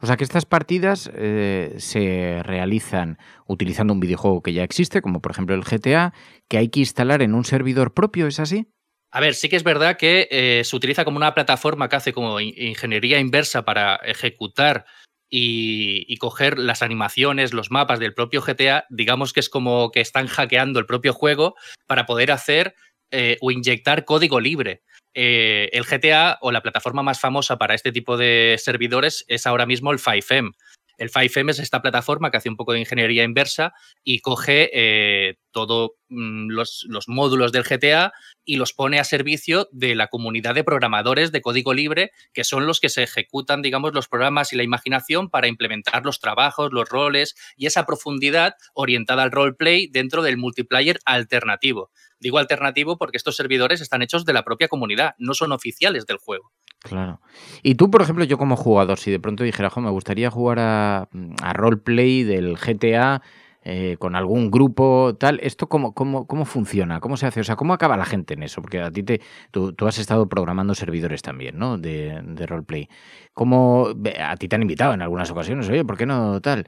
O 0.00 0.06
sea 0.06 0.16
que 0.16 0.24
estas 0.24 0.46
partidas 0.46 1.10
eh, 1.14 1.74
se 1.78 2.42
realizan 2.42 3.18
utilizando 3.46 3.92
un 3.92 4.00
videojuego 4.00 4.42
que 4.42 4.52
ya 4.52 4.62
existe, 4.62 5.02
como 5.02 5.20
por 5.20 5.32
ejemplo 5.32 5.54
el 5.54 5.64
GTA, 5.64 6.14
que 6.48 6.58
hay 6.58 6.68
que 6.68 6.80
instalar 6.80 7.22
en 7.22 7.34
un 7.34 7.44
servidor 7.44 7.92
propio, 7.92 8.26
¿es 8.26 8.40
así? 8.40 8.66
A 9.12 9.20
ver, 9.20 9.34
sí 9.34 9.48
que 9.48 9.56
es 9.56 9.64
verdad 9.64 9.96
que 9.96 10.28
eh, 10.30 10.62
se 10.64 10.76
utiliza 10.76 11.04
como 11.04 11.16
una 11.16 11.34
plataforma 11.34 11.88
que 11.88 11.96
hace 11.96 12.12
como 12.12 12.40
ingeniería 12.40 13.18
inversa 13.18 13.64
para 13.64 13.96
ejecutar 13.96 14.86
y, 15.30 16.16
coger 16.18 16.58
las 16.58 16.82
animaciones, 16.82 17.52
los 17.52 17.70
mapas 17.70 18.00
del 18.00 18.14
propio 18.14 18.42
GTA, 18.42 18.84
digamos 18.90 19.32
que 19.32 19.40
es 19.40 19.48
como 19.48 19.90
que 19.90 20.00
están 20.00 20.26
hackeando 20.26 20.78
el 20.80 20.86
propio 20.86 21.12
juego 21.12 21.54
para 21.86 22.04
poder 22.04 22.32
hacer 22.32 22.74
eh, 23.10 23.36
o 23.40 23.50
inyectar 23.50 24.04
código 24.04 24.40
libre. 24.40 24.82
Eh, 25.14 25.68
el 25.72 25.84
GTA 25.84 26.38
o 26.40 26.52
la 26.52 26.62
plataforma 26.62 27.02
más 27.02 27.18
famosa 27.20 27.58
para 27.58 27.74
este 27.74 27.90
tipo 27.90 28.16
de 28.16 28.56
servidores 28.58 29.24
es 29.28 29.46
ahora 29.46 29.66
mismo 29.66 29.90
el 29.92 29.98
5M. 29.98 30.52
El 30.98 31.10
5M 31.10 31.50
es 31.50 31.58
esta 31.58 31.80
plataforma 31.80 32.30
que 32.30 32.36
hace 32.36 32.50
un 32.50 32.56
poco 32.56 32.72
de 32.72 32.80
ingeniería 32.80 33.24
inversa 33.24 33.72
y 34.04 34.20
coge 34.20 34.70
eh, 34.72 35.36
todos 35.52 35.92
mm, 36.08 36.50
los, 36.50 36.86
los, 36.88 37.08
módulos 37.08 37.52
del 37.52 37.64
GTA 37.64 38.12
y 38.44 38.56
los 38.56 38.72
pone 38.72 38.98
a 38.98 39.04
servicio 39.04 39.68
de 39.72 39.94
la 39.94 40.08
comunidad 40.08 40.54
de 40.54 40.64
programadores 40.64 41.32
de 41.32 41.42
código 41.42 41.74
libre, 41.74 42.12
que 42.32 42.44
son 42.44 42.66
los 42.66 42.80
que 42.80 42.88
se 42.88 43.02
ejecutan, 43.02 43.62
digamos, 43.62 43.92
los 43.92 44.08
programas 44.08 44.52
y 44.52 44.56
la 44.56 44.62
imaginación 44.62 45.30
para 45.30 45.48
implementar 45.48 46.04
los 46.04 46.20
trabajos, 46.20 46.72
los 46.72 46.88
roles 46.88 47.34
y 47.56 47.66
esa 47.66 47.86
profundidad 47.86 48.54
orientada 48.74 49.22
al 49.22 49.30
roleplay 49.30 49.88
dentro 49.88 50.22
del 50.22 50.36
multiplayer 50.36 50.98
alternativo. 51.04 51.90
Digo 52.18 52.38
alternativo 52.38 52.98
porque 52.98 53.16
estos 53.16 53.36
servidores 53.36 53.80
están 53.80 54.02
hechos 54.02 54.24
de 54.24 54.34
la 54.34 54.44
propia 54.44 54.68
comunidad, 54.68 55.14
no 55.18 55.34
son 55.34 55.52
oficiales 55.52 56.06
del 56.06 56.18
juego. 56.18 56.52
Claro. 56.80 57.20
Y 57.62 57.74
tú, 57.74 57.90
por 57.90 58.02
ejemplo, 58.02 58.24
yo 58.24 58.38
como 58.38 58.56
jugador, 58.56 58.98
si 58.98 59.10
de 59.10 59.20
pronto 59.20 59.44
dijera, 59.44 59.70
me 59.76 59.90
gustaría 59.90 60.30
jugar 60.30 60.58
a, 60.60 61.08
a 61.42 61.52
roleplay 61.52 62.24
del 62.24 62.56
GTA 62.56 63.22
eh, 63.62 63.96
con 63.98 64.16
algún 64.16 64.50
grupo, 64.50 65.16
tal, 65.18 65.38
¿esto 65.42 65.68
cómo, 65.68 65.94
cómo, 65.94 66.26
cómo 66.26 66.44
funciona? 66.44 67.00
¿Cómo 67.00 67.16
se 67.16 67.26
hace? 67.26 67.40
O 67.40 67.44
sea, 67.44 67.56
¿cómo 67.56 67.74
acaba 67.74 67.96
la 67.96 68.06
gente 68.06 68.34
en 68.34 68.42
eso? 68.42 68.62
Porque 68.62 68.80
a 68.80 68.90
ti 68.90 69.02
te, 69.02 69.20
tú, 69.50 69.74
has 69.86 69.98
estado 69.98 70.28
programando 70.28 70.74
servidores 70.74 71.22
también, 71.22 71.58
¿no? 71.58 71.78
De, 71.78 72.22
de 72.24 72.46
roleplay. 72.46 72.88
¿Cómo 73.34 73.88
a 74.20 74.36
ti 74.36 74.48
te 74.48 74.56
han 74.56 74.62
invitado 74.62 74.94
en 74.94 75.02
algunas 75.02 75.30
ocasiones? 75.30 75.68
Oye, 75.68 75.84
¿por 75.84 75.96
qué 75.96 76.06
no 76.06 76.40
tal? 76.40 76.66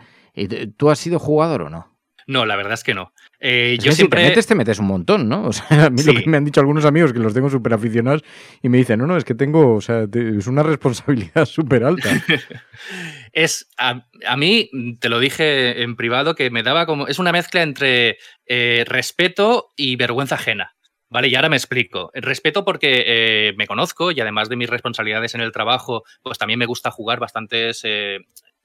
¿Tú 0.77 0.91
has 0.91 0.99
sido 0.99 1.19
jugador 1.19 1.63
o 1.63 1.71
no? 1.71 1.92
No, 2.33 2.47
la 2.47 2.57
verdad 2.57 2.73
es 2.73 2.83
que 2.83 2.95
no. 2.95 3.13
Eh, 3.41 3.77
yo 3.79 3.93
siempre... 3.93 4.23
te 4.23 4.29
metes, 4.31 4.47
te 4.47 4.55
metes 4.55 4.79
un 4.79 4.87
montón, 4.87 5.29
¿no? 5.29 5.45
O 5.49 5.53
sea, 5.53 5.87
a 5.87 5.91
mí 5.91 6.03
lo 6.03 6.15
que 6.15 6.27
me 6.27 6.39
han 6.39 6.47
dicho 6.47 6.61
algunos 6.61 6.87
amigos 6.87 7.13
que 7.13 7.19
los 7.19 7.35
tengo 7.35 7.51
súper 7.51 7.75
aficionados 7.75 8.25
y 8.63 8.71
me 8.71 8.79
dicen, 8.79 8.99
no, 9.01 9.07
no, 9.07 9.19
es 9.19 9.25
que 9.25 9.35
tengo, 9.35 9.75
o 9.75 9.83
sea, 9.83 10.07
es 10.11 10.47
una 10.47 10.63
responsabilidad 10.63 11.45
súper 11.45 11.85
alta. 11.85 12.09
es, 13.33 13.69
a, 13.77 14.03
mí, 14.39 14.71
te 14.99 15.11
lo 15.11 15.21
dije 15.21 15.83
en 15.83 15.95
privado, 15.95 16.35
que 16.35 16.51
me 16.51 16.63
daba 16.63 16.87
como, 16.87 17.07
es 17.07 17.19
una 17.19 17.33
mezcla 17.33 17.63
entre 17.63 18.17
eh, 18.47 18.85
respeto 18.87 19.69
y 19.77 19.97
vergüenza 19.97 20.37
ajena. 20.37 20.75
Vale, 21.11 21.29
y 21.29 21.35
ahora 21.35 21.51
me 21.51 21.57
explico. 21.57 22.11
Respeto 22.15 22.65
porque 22.65 23.05
eh, 23.07 23.53
me 23.59 23.67
conozco 23.67 24.11
y 24.11 24.21
además 24.21 24.49
de 24.49 24.57
mis 24.57 24.71
responsabilidades 24.71 25.35
en 25.35 25.43
el 25.43 25.53
trabajo, 25.53 26.05
pues 26.23 26.39
también 26.39 26.59
me 26.59 26.65
gusta 26.65 26.91
jugar 26.91 27.21
bastantes 27.21 27.85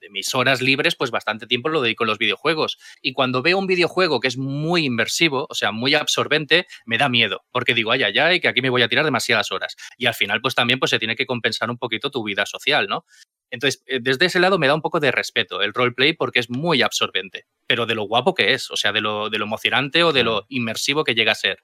de 0.08 0.12
mis 0.12 0.34
horas 0.34 0.62
libres, 0.62 0.96
pues 0.96 1.12
bastante 1.12 1.48
tiempo 1.48 1.70
lo 1.70 1.82
dedico 1.82 2.06
a 2.06 2.08
los 2.08 2.18
videojuegos. 2.18 2.78
Y 3.02 3.14
cuando 3.14 3.42
veo 3.42 3.58
un 3.58 3.68
videojuego 3.68 4.20
que 4.20 4.30
es 4.30 4.38
muy 4.38 4.86
inmersivo, 4.86 5.48
o 5.50 5.54
sea, 5.54 5.72
muy 5.72 5.96
absorbente, 5.96 6.66
me 6.86 6.98
da 6.98 7.10
miedo, 7.10 7.44
porque 7.52 7.74
digo, 7.74 7.92
ay, 7.92 8.04
ay, 8.04 8.18
ay, 8.18 8.40
que 8.40 8.48
aquí 8.48 8.62
me 8.62 8.70
voy 8.70 8.82
a 8.82 8.88
tirar 8.88 9.06
demasiadas 9.06 9.52
horas. 9.52 9.76
Y 9.98 10.06
al 10.06 10.14
final, 10.14 10.42
pues 10.42 10.56
también 10.56 10.80
pues, 10.80 10.92
se 10.92 11.00
tiene 11.00 11.16
que 11.16 11.26
compensar 11.26 11.70
un 11.70 11.78
poquito 11.78 12.10
tu 12.10 12.24
vida 12.24 12.46
social, 12.46 12.88
¿no? 12.88 13.06
Entonces, 13.50 13.84
eh, 13.86 14.00
desde 14.02 14.26
ese 14.26 14.40
lado 14.40 14.58
me 14.58 14.68
da 14.68 14.76
un 14.76 14.82
poco 14.82 15.00
de 15.00 15.12
respeto 15.12 15.62
el 15.62 15.74
roleplay 15.74 16.14
porque 16.14 16.40
es 16.40 16.50
muy 16.50 16.82
absorbente, 16.82 17.46
pero 17.66 17.86
de 17.86 17.96
lo 17.96 18.04
guapo 18.04 18.34
que 18.34 18.54
es, 18.54 18.72
o 18.72 18.78
sea, 18.78 18.92
de 18.92 19.02
lo, 19.02 19.30
de 19.30 19.40
lo 19.40 19.46
emocionante 19.46 20.04
o 20.04 20.12
de 20.12 20.24
lo 20.24 20.46
inmersivo 20.50 21.04
que 21.04 21.16
llega 21.16 21.32
a 21.32 21.36
ser 21.36 21.64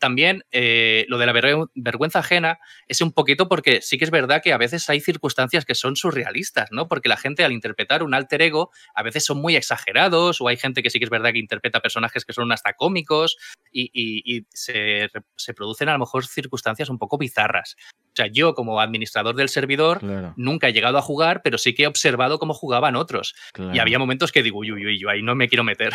también 0.00 0.44
eh, 0.50 1.04
lo 1.08 1.18
de 1.18 1.26
la 1.26 1.68
vergüenza 1.74 2.18
ajena 2.18 2.58
es 2.88 3.00
un 3.02 3.12
poquito 3.12 3.48
porque 3.48 3.82
sí 3.82 3.98
que 3.98 4.04
es 4.04 4.10
verdad 4.10 4.42
que 4.42 4.52
a 4.52 4.58
veces 4.58 4.88
hay 4.90 4.98
circunstancias 5.00 5.64
que 5.64 5.76
son 5.76 5.94
surrealistas, 5.94 6.70
¿no? 6.72 6.88
Porque 6.88 7.08
la 7.08 7.16
gente 7.16 7.44
al 7.44 7.52
interpretar 7.52 8.02
un 8.02 8.14
alter 8.14 8.42
ego 8.42 8.70
a 8.94 9.02
veces 9.02 9.24
son 9.24 9.40
muy 9.40 9.54
exagerados 9.54 10.40
o 10.40 10.48
hay 10.48 10.56
gente 10.56 10.82
que 10.82 10.90
sí 10.90 10.98
que 10.98 11.04
es 11.04 11.10
verdad 11.10 11.32
que 11.32 11.38
interpreta 11.38 11.80
personajes 11.80 12.24
que 12.24 12.32
son 12.32 12.50
hasta 12.50 12.72
cómicos 12.72 13.36
y, 13.70 14.46
se, 14.52 15.10
producen 15.54 15.90
a 15.90 15.92
lo 15.92 16.00
mejor 16.00 16.26
circunstancias 16.26 16.88
un 16.88 16.98
poco 16.98 17.18
bizarras. 17.18 17.76
O 18.06 18.16
sea, 18.16 18.26
yo 18.26 18.54
como 18.54 18.80
administrador 18.80 19.36
del 19.36 19.50
servidor 19.50 20.02
nunca 20.36 20.68
he 20.68 20.72
llegado 20.72 20.98
a 20.98 21.02
jugar, 21.02 21.42
pero 21.42 21.58
sí 21.58 21.74
que 21.74 21.84
he 21.84 21.86
observado 21.86 22.38
cómo 22.38 22.54
jugaban 22.54 22.96
otros. 22.96 23.34
Y 23.72 23.78
había 23.78 23.98
momentos 23.98 24.32
que 24.32 24.42
digo, 24.42 24.58
uy, 24.58 24.72
uy, 24.72 24.86
uy, 24.86 24.98
yo 24.98 25.10
ahí 25.10 25.22
no 25.22 25.34
me 25.34 25.48
quiero 25.48 25.62
meter. 25.62 25.92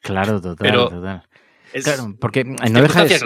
claro, 0.00 0.40
total, 0.40 0.72
total 0.72 1.22
claro, 1.82 2.14
porque 2.20 2.44
no 2.44 2.82
deja, 2.82 3.04
de, 3.04 3.20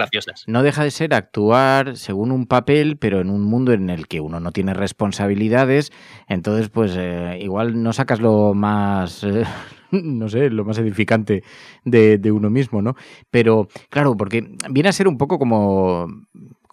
no 0.47 0.63
deja 0.63 0.85
de 0.85 0.91
ser 0.91 1.15
actuar 1.15 1.97
según 1.97 2.33
un 2.33 2.47
papel, 2.47 2.97
pero 2.97 3.21
en 3.21 3.31
un 3.31 3.43
mundo 3.43 3.73
en 3.73 3.91
el 3.91 4.07
que 4.07 4.21
uno 4.21 4.41
no 4.41 4.53
tiene 4.53 4.75
responsabilidades, 4.75 5.93
entonces 6.29 6.69
pues 6.69 6.93
eh, 6.97 7.39
igual 7.41 7.83
no 7.83 7.93
sacas 7.93 8.21
lo 8.21 8.55
más, 8.55 9.25
eh, 9.25 9.45
no 9.91 10.29
sé, 10.29 10.51
lo 10.51 10.65
más 10.65 10.79
edificante 10.79 11.43
de, 11.85 12.19
de, 12.19 12.33
uno 12.33 12.51
mismo, 12.51 12.83
¿no? 12.83 12.97
Pero 13.31 13.69
claro, 13.91 14.17
porque 14.17 14.57
viene 14.71 14.89
a 14.89 14.93
ser 14.93 15.09
un 15.09 15.19
poco 15.19 15.39
como 15.39 16.07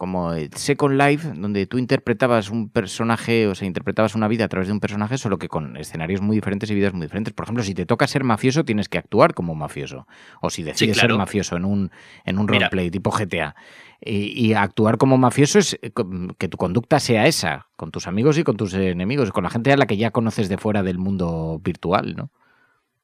como 0.03 0.33
Second 0.53 1.01
Life, 1.01 1.31
donde 1.33 1.65
tú 1.65 1.77
interpretabas 1.77 2.49
un 2.49 2.67
personaje, 2.67 3.47
o 3.47 3.55
sea, 3.55 3.65
interpretabas 3.65 4.15
una 4.15 4.27
vida 4.27 4.43
a 4.43 4.49
través 4.49 4.67
de 4.67 4.73
un 4.73 4.81
personaje, 4.81 5.17
solo 5.17 5.37
que 5.37 5.47
con 5.47 5.77
escenarios 5.77 6.19
muy 6.19 6.35
diferentes 6.35 6.69
y 6.69 6.75
vidas 6.75 6.91
muy 6.91 7.03
diferentes. 7.03 7.33
Por 7.33 7.45
ejemplo, 7.45 7.63
si 7.63 7.73
te 7.73 7.85
toca 7.85 8.05
ser 8.05 8.25
mafioso, 8.25 8.65
tienes 8.65 8.89
que 8.89 8.97
actuar 8.97 9.33
como 9.33 9.55
mafioso. 9.55 10.05
O 10.41 10.49
si 10.49 10.61
decides 10.61 10.97
ser 10.97 11.13
mafioso 11.13 11.55
en 11.55 11.63
un, 11.63 11.91
en 12.25 12.37
un 12.37 12.49
roleplay 12.49 12.91
tipo 12.91 13.11
GTA. 13.11 13.55
Y, 14.01 14.47
y, 14.47 14.53
actuar 14.55 14.97
como 14.97 15.17
mafioso 15.17 15.59
es 15.59 15.79
eh, 15.81 15.93
que 16.37 16.49
tu 16.49 16.57
conducta 16.57 16.99
sea 16.99 17.25
esa, 17.25 17.67
con 17.77 17.89
tus 17.89 18.05
amigos 18.05 18.37
y 18.37 18.43
con 18.43 18.57
tus 18.57 18.73
enemigos, 18.73 19.31
con 19.31 19.45
la 19.45 19.49
gente 19.51 19.71
a 19.71 19.77
la 19.77 19.85
que 19.85 19.95
ya 19.95 20.11
conoces 20.11 20.49
de 20.49 20.57
fuera 20.57 20.83
del 20.83 20.97
mundo 20.97 21.61
virtual, 21.63 22.13
¿no? 22.17 22.29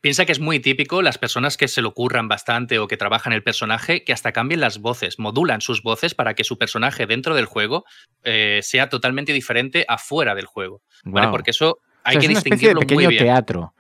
Piensa 0.02 0.26
que 0.26 0.32
es 0.32 0.40
muy 0.40 0.62
típico 0.62 1.02
las 1.02 1.18
personas 1.18 1.58
que 1.58 1.68
se 1.68 1.82
lo 1.82 1.90
ocurran 1.90 2.30
bastante 2.30 2.80
o 2.80 2.88
que 2.88 2.96
trabajan 2.96 3.34
el 3.34 3.44
personaje 3.44 4.06
que 4.06 4.14
hasta 4.14 4.32
cambien 4.32 4.62
las 4.62 4.80
voces, 4.80 5.20
modulan 5.20 5.60
sus 5.60 5.84
voces 5.84 6.16
para 6.16 6.36
que 6.36 6.46
su 6.46 6.58
personaje 6.58 7.06
dentro 7.06 7.36
del 7.36 7.46
juego 7.46 7.84
eh, 8.24 8.62
sea 8.64 8.88
totalmente 8.88 9.34
diferente 9.34 9.86
afuera 9.90 10.36
del 10.36 10.46
juego. 10.46 10.82
¿vale? 11.04 11.28
Porque 11.30 11.52
eso 11.52 11.80
hay 12.04 12.18
que 12.18 12.26
es 12.26 12.30
una 12.30 12.40
especie 12.40 12.70
de 12.70 12.76
pequeño 12.76 13.10
teatro. 13.10 13.74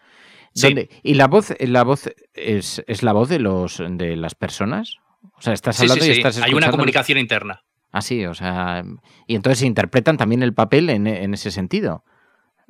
¿Y 1.04 1.14
la 1.14 1.28
voz, 1.28 1.54
la 1.60 1.84
voz 1.84 2.10
es, 2.34 2.84
es, 2.86 3.04
la 3.04 3.14
voz 3.14 3.30
de 3.30 3.40
los 3.40 3.82
de 3.90 4.18
las 4.18 4.36
personas? 4.36 4.98
O 5.38 5.42
sea, 5.42 5.54
estás 5.54 5.80
hablando 5.80 6.06
y 6.06 6.12
estás 6.12 6.42
Hay 6.42 6.54
una 6.54 6.70
comunicación 6.72 7.18
interna. 7.18 7.64
Ah, 7.92 8.02
sí, 8.02 8.26
o 8.26 8.34
sea. 8.34 8.84
Y 9.26 9.36
entonces 9.36 9.64
interpretan 9.64 10.18
también 10.18 10.44
el 10.44 10.54
papel 10.54 10.90
en, 10.90 11.08
en 11.08 11.34
ese 11.34 11.50
sentido. 11.52 12.04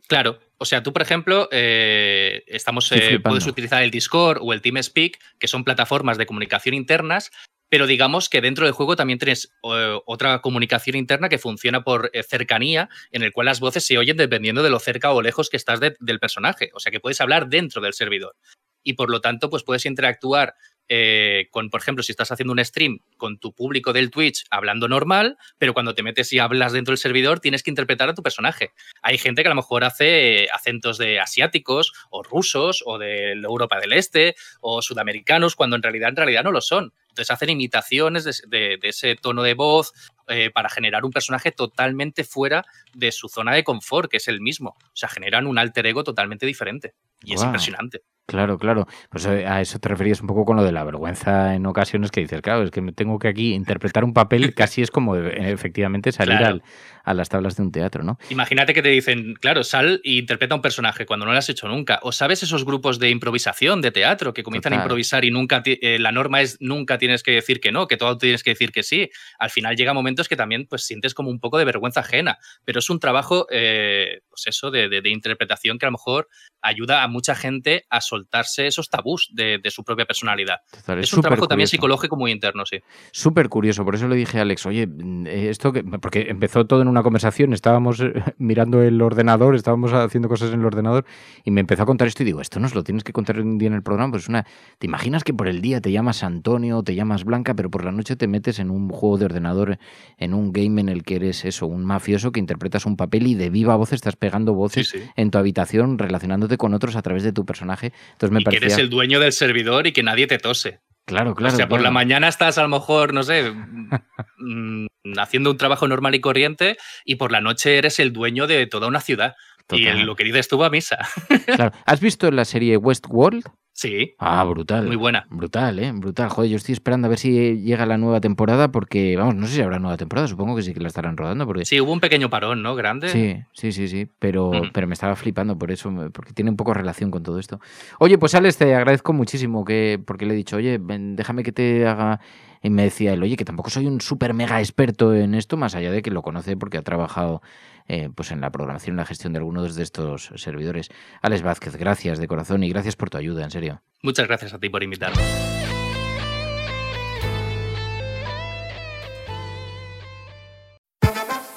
Claro, 0.07 0.39
o 0.61 0.65
sea, 0.65 0.83
tú, 0.83 0.91
por 0.91 1.01
ejemplo, 1.01 1.47
eh, 1.51 2.43
estamos, 2.47 2.91
eh, 2.91 3.19
puedes 3.23 3.47
utilizar 3.47 3.81
el 3.81 3.91
Discord 3.91 4.39
o 4.41 4.51
el 4.51 4.61
TeamSpeak, 4.61 5.17
que 5.39 5.47
son 5.47 5.63
plataformas 5.63 6.17
de 6.17 6.25
comunicación 6.25 6.75
internas, 6.75 7.31
pero 7.69 7.87
digamos 7.87 8.27
que 8.27 8.41
dentro 8.41 8.65
del 8.65 8.73
juego 8.73 8.97
también 8.97 9.19
tienes 9.19 9.53
otra 9.61 10.41
comunicación 10.41 10.97
interna 10.97 11.29
que 11.29 11.37
funciona 11.37 11.83
por 11.83 12.09
eh, 12.11 12.23
cercanía, 12.23 12.89
en 13.11 13.23
el 13.23 13.31
cual 13.31 13.45
las 13.45 13.61
voces 13.61 13.85
se 13.85 13.97
oyen 13.97 14.17
dependiendo 14.17 14.61
de 14.61 14.69
lo 14.69 14.79
cerca 14.79 15.11
o 15.11 15.21
lejos 15.21 15.49
que 15.49 15.57
estás 15.57 15.79
del 15.79 16.19
personaje. 16.19 16.71
O 16.73 16.79
sea, 16.81 16.91
que 16.91 16.99
puedes 16.99 17.21
hablar 17.21 17.47
dentro 17.47 17.81
del 17.81 17.93
servidor. 17.93 18.35
Y 18.83 18.93
por 18.93 19.09
lo 19.09 19.21
tanto, 19.21 19.49
pues 19.49 19.63
puedes 19.63 19.85
interactuar 19.85 20.55
eh, 20.89 21.47
con, 21.51 21.69
por 21.69 21.81
ejemplo, 21.81 22.03
si 22.03 22.11
estás 22.11 22.31
haciendo 22.31 22.51
un 22.51 22.65
stream 22.65 22.99
con 23.17 23.37
tu 23.37 23.53
público 23.53 23.93
del 23.93 24.09
Twitch 24.09 24.43
hablando 24.49 24.87
normal, 24.87 25.37
pero 25.59 25.73
cuando 25.73 25.93
te 25.93 26.01
metes 26.01 26.33
y 26.33 26.39
hablas 26.39 26.73
dentro 26.73 26.91
del 26.91 26.97
servidor 26.97 27.39
tienes 27.39 27.61
que 27.61 27.69
interpretar 27.69 28.09
a 28.09 28.15
tu 28.15 28.23
personaje. 28.23 28.71
Hay 29.03 29.19
gente 29.19 29.43
que 29.43 29.47
a 29.47 29.51
lo 29.51 29.55
mejor 29.55 29.83
hace 29.83 30.47
acentos 30.51 30.97
de 30.97 31.19
asiáticos 31.19 31.93
o 32.09 32.23
rusos 32.23 32.83
o 32.85 32.97
de 32.97 33.33
Europa 33.33 33.79
del 33.79 33.93
Este 33.93 34.35
o 34.61 34.81
sudamericanos, 34.81 35.55
cuando 35.55 35.75
en 35.75 35.83
realidad 35.83 36.09
en 36.09 36.15
realidad 36.15 36.43
no 36.43 36.51
lo 36.51 36.61
son. 36.61 36.91
Entonces 37.09 37.31
hacen 37.31 37.49
imitaciones 37.49 38.43
de, 38.47 38.79
ese 38.81 39.15
tono 39.15 39.43
de 39.43 39.53
voz 39.53 39.93
eh, 40.27 40.49
para 40.51 40.69
generar 40.69 41.05
un 41.05 41.11
personaje 41.11 41.51
totalmente 41.51 42.23
fuera 42.23 42.65
de 42.93 43.11
su 43.11 43.29
zona 43.29 43.53
de 43.53 43.63
confort, 43.63 44.09
que 44.09 44.17
es 44.17 44.27
el 44.27 44.41
mismo. 44.41 44.77
O 44.81 44.95
sea, 44.95 45.09
generan 45.09 45.45
un 45.45 45.59
alter 45.59 45.85
ego 45.85 46.03
totalmente 46.03 46.45
diferente. 46.45 46.93
Y 47.21 47.33
es 47.33 47.43
impresionante. 47.43 48.01
Claro, 48.29 48.57
claro. 48.57 48.87
Pues 49.09 49.25
eh, 49.25 49.47
a 49.47 49.59
eso 49.59 49.79
te 49.79 49.89
referías 49.89 50.21
un 50.21 50.27
poco 50.27 50.45
con 50.45 50.55
lo 50.55 50.63
de 50.63 50.71
la 50.71 50.83
vergüenza 50.83 51.55
en 51.55 51.65
ocasiones 51.65 52.11
que 52.11 52.21
dices, 52.21 52.41
claro, 52.41 52.63
es 52.63 52.71
que 52.71 52.81
me 52.81 52.91
tengo 52.91 53.17
que 53.17 53.27
aquí 53.27 53.53
interpretar 53.53 54.03
un 54.03 54.13
papel, 54.13 54.53
casi 54.55 54.81
es 54.81 54.91
como 54.91 55.15
efectivamente 55.15 56.11
salir 56.11 56.61
a 57.03 57.13
las 57.13 57.29
tablas 57.29 57.55
de 57.55 57.63
un 57.63 57.71
teatro, 57.71 58.03
¿no? 58.03 58.17
Imagínate 58.29 58.73
que 58.73 58.81
te 58.81 58.89
dicen, 58.89 59.35
claro, 59.35 59.63
sal 59.63 60.01
e 60.03 60.13
interpreta 60.13 60.55
un 60.55 60.61
personaje 60.61 61.05
cuando 61.05 61.25
no 61.25 61.31
lo 61.31 61.37
has 61.37 61.49
hecho 61.49 61.67
nunca. 61.67 61.99
O 62.03 62.11
sabes 62.11 62.43
esos 62.43 62.65
grupos 62.65 62.99
de 62.99 63.09
improvisación, 63.09 63.81
de 63.81 63.91
teatro, 63.91 64.33
que 64.33 64.43
comienzan 64.43 64.73
a 64.73 64.77
improvisar 64.77 65.25
y 65.25 65.31
nunca 65.31 65.61
eh, 65.65 65.97
la 65.99 66.11
norma 66.11 66.41
es 66.41 66.57
nunca 66.59 66.97
tienes 66.97 67.23
que 67.23 67.31
decir 67.31 67.59
que 67.59 67.71
no, 67.71 67.87
que 67.87 67.97
todo 67.97 68.17
tienes 68.17 68.43
que 68.43 68.51
decir 68.51 68.71
que 68.71 68.83
sí. 68.83 69.09
Al 69.37 69.49
final 69.49 69.75
llega 69.75 69.93
momentos 69.93 70.27
que 70.27 70.35
también 70.35 70.67
pues 70.69 70.83
sientes 70.85 71.13
como 71.13 71.29
un 71.29 71.39
poco 71.39 71.57
de 71.57 71.65
vergüenza 71.65 72.01
ajena, 72.01 72.37
pero 72.65 72.79
es 72.79 72.89
un 72.89 72.99
trabajo, 72.99 73.47
pues 73.49 74.43
eso, 74.45 74.71
de, 74.71 74.89
de 74.89 75.09
interpretación 75.09 75.77
que 75.77 75.85
a 75.85 75.89
lo 75.89 75.93
mejor 75.93 76.27
ayuda 76.61 77.03
a 77.03 77.07
mucha 77.07 77.35
gente 77.35 77.85
a 77.89 78.01
soltarse 78.01 78.67
esos 78.67 78.89
tabús 78.89 79.29
de, 79.33 79.61
su 79.69 79.83
propia 79.83 80.05
personalidad. 80.05 80.57
es, 80.99 81.13
un 81.13 81.21
trabajo 81.21 81.47
también 81.47 81.67
psicológico 81.67 82.15
muy 82.15 82.31
interno, 82.31 82.65
sí. 82.65 82.79
Súper 83.11 83.49
curioso, 83.49 83.85
por 83.85 83.95
eso 83.95 84.07
le 84.07 84.15
dije 84.15 84.39
a 84.39 84.41
Alex, 84.41 84.65
oye, 84.65 84.87
mm, 84.87 85.27
esto 85.27 85.71
que, 85.71 85.83
porque 85.83 86.27
empezó 86.29 86.65
todo 86.65 86.81
en 86.81 86.87
una 86.89 87.03
conversación, 87.03 87.53
estábamos 87.53 87.99
eh, 88.01 88.13
mirando 88.37 88.81
el 88.81 89.01
ordenador, 89.01 89.55
estábamos 89.55 89.93
haciendo 89.93 90.27
cosas 90.27 90.51
en 90.53 90.59
el 90.59 90.65
ordenador 90.65 91.05
y 91.43 91.51
me 91.51 91.61
empezó 91.61 91.83
a 91.83 91.85
contar 91.85 92.07
esto 92.07 92.23
y 92.23 92.25
digo, 92.25 92.41
esto 92.41 92.59
nos 92.59 92.75
lo 92.75 92.83
tienes 92.83 93.03
que 93.03 93.13
contar 93.13 93.39
un 93.39 93.57
día 93.57 93.67
en 93.67 93.75
el 93.75 93.83
programa, 93.83 94.11
pues 94.11 94.27
una, 94.27 94.45
¿te 94.77 94.87
imaginas 94.87 95.23
que 95.23 95.33
por 95.33 95.47
el 95.47 95.61
día 95.61 95.81
te 95.81 95.91
llamas 95.91 96.23
Antonio, 96.23 96.83
te 96.83 96.95
llamas 96.95 97.23
Blanca, 97.23 97.53
pero 97.53 97.69
por 97.69 97.85
la 97.85 97.91
noche 97.91 98.15
te 98.15 98.27
metes 98.27 98.59
en 98.59 98.69
un 98.69 98.89
juego 98.89 99.17
de 99.17 99.25
ordenador, 99.25 99.77
en 100.17 100.33
un 100.33 100.51
game 100.51 100.81
en 100.81 100.89
el 100.89 101.03
que 101.03 101.15
eres 101.15 101.45
eso, 101.45 101.67
un 101.67 101.85
mafioso 101.85 102.31
que 102.31 102.39
interpretas 102.39 102.85
un 102.85 102.97
papel 102.97 103.27
y 103.27 103.35
de 103.35 103.49
viva 103.49 103.75
voz 103.75 103.93
estás 103.93 104.15
pegando 104.15 104.53
voces 104.53 104.95
en 105.15 105.31
tu 105.31 105.37
habitación 105.37 105.97
relacionando 105.97 106.49
con 106.57 106.73
otros 106.73 106.95
a 106.95 107.01
través 107.01 107.23
de 107.23 107.31
tu 107.31 107.45
personaje. 107.45 107.93
Entonces 108.13 108.31
me 108.31 108.41
y 108.41 108.43
que 108.45 108.57
eres 108.57 108.77
el 108.77 108.89
dueño 108.89 109.19
del 109.19 109.33
servidor 109.33 109.87
y 109.87 109.91
que 109.91 110.03
nadie 110.03 110.27
te 110.27 110.37
tose. 110.37 110.79
Claro, 111.09 111.33
claro. 111.33 111.55
O 111.55 111.57
sea, 111.57 111.67
por 111.67 111.81
la 111.81 111.89
mañana 111.89 112.27
estás 112.27 112.59
a 112.59 112.61
lo 112.61 112.69
mejor, 112.69 113.15
no 113.15 113.23
sé, 113.23 113.51
mm, 114.37 114.85
haciendo 115.17 115.49
un 115.49 115.57
trabajo 115.57 115.87
normal 115.87 116.13
y 116.13 116.21
corriente 116.21 116.77
y 117.03 117.15
por 117.15 117.31
la 117.31 117.41
noche 117.41 117.79
eres 117.79 117.97
el 117.97 118.13
dueño 118.13 118.45
de 118.45 118.67
toda 118.67 118.87
una 118.87 119.01
ciudad. 119.01 119.35
Y 119.71 119.85
lo 120.03 120.15
que 120.15 120.23
dices 120.23 120.47
tú 120.47 120.57
va 120.59 120.67
a 120.67 120.69
misa. 120.69 120.97
Claro. 121.45 121.71
¿Has 121.85 121.99
visto 121.99 122.29
la 122.31 122.45
serie 122.45 122.77
Westworld? 122.77 123.43
Sí. 123.79 124.13
Ah, 124.19 124.43
brutal. 124.43 124.87
Muy 124.87 124.97
buena. 124.97 125.25
Brutal, 125.29 125.79
¿eh? 125.79 125.89
Brutal. 125.95 126.27
Joder, 126.27 126.51
yo 126.51 126.57
estoy 126.57 126.73
esperando 126.73 127.05
a 127.05 127.09
ver 127.09 127.17
si 127.17 127.61
llega 127.61 127.85
la 127.85 127.97
nueva 127.97 128.19
temporada 128.19 128.73
porque, 128.73 129.15
vamos, 129.15 129.35
no 129.35 129.47
sé 129.47 129.55
si 129.55 129.61
habrá 129.61 129.79
nueva 129.79 129.95
temporada, 129.95 130.27
supongo 130.27 130.53
que 130.57 130.63
sí 130.63 130.73
que 130.73 130.81
la 130.81 130.89
estarán 130.89 131.15
rodando. 131.15 131.45
Porque... 131.45 131.63
Sí, 131.63 131.79
hubo 131.79 131.93
un 131.93 132.01
pequeño 132.01 132.29
parón, 132.29 132.61
¿no? 132.61 132.75
Grande. 132.75 133.07
Sí, 133.07 133.37
sí, 133.53 133.71
sí, 133.71 133.87
sí, 133.87 134.05
pero, 134.19 134.51
pero 134.73 134.85
me 134.85 134.95
estaba 134.95 135.15
flipando 135.15 135.57
por 135.57 135.71
eso, 135.71 135.93
porque 136.11 136.33
tiene 136.33 136.51
un 136.51 136.57
poco 136.57 136.73
relación 136.73 137.09
con 137.09 137.23
todo 137.23 137.39
esto. 137.39 137.61
Oye, 137.99 138.17
pues 138.17 138.35
Alex, 138.35 138.57
te 138.57 138.75
agradezco 138.75 139.13
muchísimo 139.13 139.63
que, 139.63 139.97
porque 140.05 140.25
le 140.25 140.33
he 140.33 140.35
dicho, 140.35 140.57
oye, 140.57 140.77
déjame 140.77 141.43
que 141.43 141.53
te 141.53 141.87
haga 141.87 142.19
y 142.61 142.69
me 142.69 142.83
decía 142.83 143.13
él, 143.13 143.23
oye, 143.23 143.37
que 143.37 143.45
tampoco 143.45 143.69
soy 143.69 143.85
un 143.85 144.01
súper 144.01 144.33
mega 144.33 144.59
experto 144.59 145.15
en 145.15 145.35
esto, 145.35 145.55
más 145.55 145.75
allá 145.75 145.91
de 145.91 146.01
que 146.01 146.11
lo 146.11 146.21
conoce 146.21 146.57
porque 146.57 146.77
ha 146.77 146.81
trabajado 146.81 147.41
eh, 147.87 148.09
pues 148.13 148.31
en 148.31 148.41
la 148.41 148.51
programación 148.51 148.95
y 148.95 148.97
la 148.97 149.05
gestión 149.05 149.33
de 149.33 149.39
algunos 149.39 149.75
de 149.75 149.83
estos 149.83 150.31
servidores. 150.35 150.89
Alex 151.21 151.41
Vázquez, 151.41 151.75
gracias 151.75 152.19
de 152.19 152.27
corazón 152.27 152.63
y 152.63 152.69
gracias 152.69 152.95
por 152.95 153.09
tu 153.09 153.17
ayuda, 153.17 153.43
en 153.43 153.51
serio. 153.51 153.68
Muchas 154.01 154.27
gracias 154.27 154.53
a 154.53 154.59
ti 154.59 154.69
por 154.69 154.83
invitarme. 154.83 155.21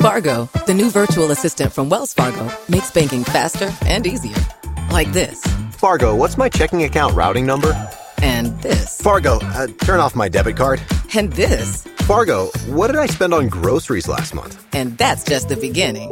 Fargo, 0.03 0.49
the 0.67 0.75
new 0.75 0.91
virtual 0.91 1.31
assistant 1.31 1.73
from 1.73 1.89
Wells 1.89 2.13
Fargo, 2.13 2.51
makes 2.69 2.91
banking 2.91 3.23
faster 3.23 3.73
and 3.87 4.05
easier. 4.05 4.35
Like 4.91 5.13
this. 5.13 5.41
Fargo, 5.71 6.17
what's 6.17 6.37
my 6.37 6.49
checking 6.49 6.83
account 6.83 7.15
routing 7.15 7.47
number? 7.47 7.73
And 8.21 8.61
this. 8.63 9.01
Fargo, 9.01 9.39
uh, 9.41 9.69
turn 9.85 10.01
off 10.01 10.17
my 10.17 10.29
debit 10.29 10.57
card. 10.57 10.83
And 11.15 11.33
this. 11.35 11.85
Fargo, 12.01 12.47
what 12.67 12.89
did 12.89 12.97
I 12.97 13.07
spend 13.07 13.33
on 13.33 13.49
groceries 13.49 14.09
last 14.09 14.35
month? 14.35 14.65
And 14.75 14.99
that's 14.99 15.23
just 15.23 15.49
the 15.49 15.57
beginning. 15.57 16.11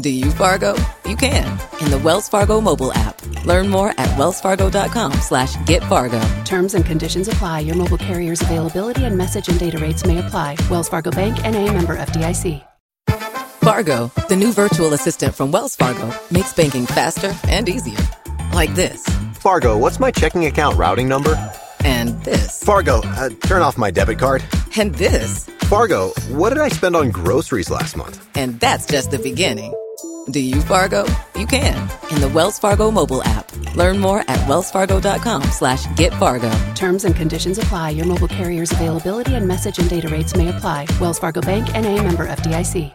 Do 0.00 0.10
you, 0.10 0.30
Fargo? 0.30 0.76
You 1.04 1.16
can 1.16 1.58
in 1.80 1.90
the 1.90 2.00
Wells 2.04 2.28
Fargo 2.28 2.60
mobile 2.60 2.92
app. 2.92 3.20
Learn 3.44 3.68
more 3.68 3.90
at 3.90 4.08
wellsfargo.com 4.18 5.12
slash 5.14 5.54
getfargo. 5.56 6.44
Terms 6.44 6.74
and 6.74 6.84
conditions 6.84 7.28
apply. 7.28 7.60
Your 7.60 7.76
mobile 7.76 7.98
carrier's 7.98 8.42
availability 8.42 9.04
and 9.04 9.16
message 9.16 9.48
and 9.48 9.58
data 9.58 9.78
rates 9.78 10.04
may 10.04 10.18
apply. 10.18 10.56
Wells 10.70 10.88
Fargo 10.88 11.10
Bank 11.10 11.44
and 11.44 11.54
a 11.56 11.72
member 11.72 11.96
FDIC. 11.96 12.62
Fargo, 13.64 14.12
the 14.28 14.36
new 14.36 14.52
virtual 14.52 14.92
assistant 14.92 15.34
from 15.34 15.50
Wells 15.50 15.74
Fargo, 15.74 16.12
makes 16.30 16.52
banking 16.52 16.84
faster 16.84 17.34
and 17.48 17.66
easier. 17.66 17.96
Like 18.52 18.74
this. 18.74 19.02
Fargo, 19.34 19.78
what's 19.78 19.98
my 19.98 20.10
checking 20.10 20.44
account 20.44 20.76
routing 20.76 21.08
number? 21.08 21.34
And 21.82 22.10
this. 22.24 22.62
Fargo, 22.62 23.00
uh, 23.02 23.30
turn 23.40 23.62
off 23.62 23.78
my 23.78 23.90
debit 23.90 24.18
card. 24.18 24.44
And 24.76 24.94
this. 24.94 25.46
Fargo, 25.60 26.10
what 26.28 26.50
did 26.50 26.58
I 26.58 26.68
spend 26.68 26.94
on 26.94 27.10
groceries 27.10 27.70
last 27.70 27.96
month? 27.96 28.26
And 28.36 28.60
that's 28.60 28.86
just 28.86 29.10
the 29.10 29.18
beginning. 29.18 29.72
Do 30.26 30.40
you, 30.40 30.60
Fargo? 30.62 31.04
You 31.36 31.46
can 31.46 31.76
in 32.10 32.20
the 32.20 32.30
Wells 32.34 32.58
Fargo 32.58 32.90
mobile 32.90 33.22
app. 33.24 33.50
Learn 33.76 33.98
more 33.98 34.20
at 34.20 34.38
wellsfargo.com 34.46 35.42
slash 35.44 35.86
get 35.96 36.12
Fargo. 36.14 36.50
Terms 36.74 37.04
and 37.04 37.14
conditions 37.14 37.58
apply. 37.58 37.90
Your 37.90 38.06
mobile 38.06 38.28
carrier's 38.28 38.72
availability 38.72 39.34
and 39.34 39.46
message 39.46 39.78
and 39.78 39.90
data 39.90 40.08
rates 40.08 40.34
may 40.36 40.48
apply. 40.48 40.86
Wells 41.00 41.18
Fargo 41.18 41.40
Bank 41.40 41.74
and 41.74 41.84
a 41.84 42.02
member 42.02 42.26
FDIC. 42.26 42.94